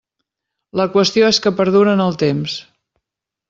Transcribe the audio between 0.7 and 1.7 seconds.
La qüestió és que